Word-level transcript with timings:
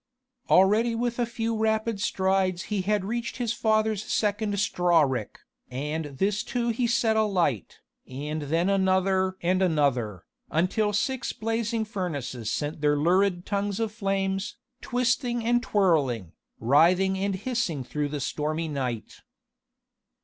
Already 0.49 0.95
with 0.95 1.19
a 1.19 1.27
few 1.27 1.55
rapid 1.55 2.01
strides 2.01 2.63
he 2.73 2.81
had 2.81 3.05
reached 3.05 3.37
his 3.37 3.53
father's 3.53 4.03
second 4.03 4.59
straw 4.59 5.01
rick, 5.01 5.41
and 5.69 6.05
this 6.17 6.41
too 6.41 6.69
he 6.69 6.87
set 6.87 7.15
alight, 7.15 7.81
and 8.07 8.41
then 8.41 8.67
another 8.67 9.37
and 9.43 9.61
another, 9.61 10.25
until 10.49 10.91
six 10.91 11.33
blazing 11.33 11.85
furnaces 11.85 12.51
sent 12.51 12.81
their 12.81 12.97
lurid 12.97 13.45
tongues 13.45 13.79
of 13.79 13.91
flames, 13.91 14.57
twisting 14.81 15.45
and 15.45 15.61
twirling, 15.61 16.31
writhing 16.59 17.15
and 17.19 17.35
hissing 17.35 17.83
through 17.83 18.09
the 18.09 18.19
stormy 18.19 18.67
night. 18.67 19.19